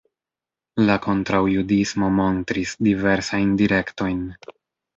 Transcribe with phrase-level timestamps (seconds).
[0.87, 4.29] La kontraŭjudismo montris diversajn direktojn.